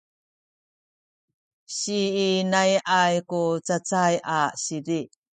[1.75, 5.01] siinai’ay ku cacay a sizi